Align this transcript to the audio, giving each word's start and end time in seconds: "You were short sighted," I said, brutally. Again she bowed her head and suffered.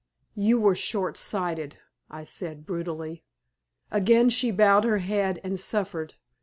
"You 0.33 0.59
were 0.59 0.73
short 0.73 1.15
sighted," 1.15 1.77
I 2.09 2.23
said, 2.23 2.65
brutally. 2.65 3.23
Again 3.91 4.29
she 4.29 4.49
bowed 4.49 4.83
her 4.83 4.97
head 4.97 5.39
and 5.43 5.59
suffered. 5.59 6.15